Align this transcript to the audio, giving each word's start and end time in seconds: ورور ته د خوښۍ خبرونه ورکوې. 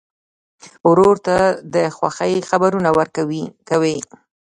ورور 0.89 1.15
ته 1.27 1.37
د 1.73 1.75
خوښۍ 1.95 2.33
خبرونه 2.49 2.89
ورکوې. 2.99 3.45